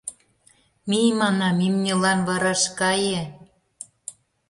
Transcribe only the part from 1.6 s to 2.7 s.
имньылан вараш